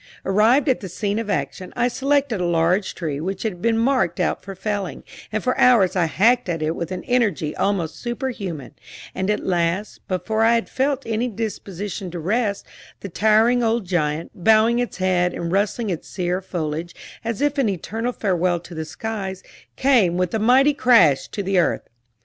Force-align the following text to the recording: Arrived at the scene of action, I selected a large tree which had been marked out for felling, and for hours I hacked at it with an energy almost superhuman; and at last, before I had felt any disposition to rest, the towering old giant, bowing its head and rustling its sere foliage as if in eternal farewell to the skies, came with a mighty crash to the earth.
Arrived 0.25 0.67
at 0.67 0.79
the 0.79 0.89
scene 0.89 1.19
of 1.19 1.29
action, 1.29 1.71
I 1.75 1.87
selected 1.87 2.41
a 2.41 2.45
large 2.45 2.95
tree 2.95 3.21
which 3.21 3.43
had 3.43 3.61
been 3.61 3.77
marked 3.77 4.19
out 4.19 4.41
for 4.41 4.55
felling, 4.55 5.03
and 5.31 5.43
for 5.43 5.55
hours 5.59 5.95
I 5.95 6.05
hacked 6.05 6.49
at 6.49 6.63
it 6.63 6.75
with 6.75 6.91
an 6.91 7.03
energy 7.03 7.55
almost 7.55 7.97
superhuman; 7.97 8.71
and 9.13 9.29
at 9.29 9.45
last, 9.45 9.99
before 10.07 10.41
I 10.41 10.55
had 10.55 10.67
felt 10.69 11.03
any 11.05 11.27
disposition 11.27 12.09
to 12.09 12.19
rest, 12.19 12.65
the 13.01 13.09
towering 13.09 13.61
old 13.61 13.85
giant, 13.85 14.31
bowing 14.33 14.79
its 14.79 14.97
head 14.97 15.35
and 15.35 15.51
rustling 15.51 15.91
its 15.91 16.07
sere 16.07 16.41
foliage 16.41 16.95
as 17.23 17.39
if 17.39 17.59
in 17.59 17.69
eternal 17.69 18.11
farewell 18.11 18.59
to 18.61 18.73
the 18.73 18.85
skies, 18.85 19.43
came 19.75 20.17
with 20.17 20.33
a 20.33 20.39
mighty 20.39 20.73
crash 20.73 21.27
to 21.27 21.43
the 21.43 21.59
earth. 21.59 21.87